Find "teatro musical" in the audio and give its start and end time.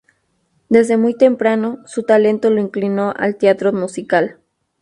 3.37-4.39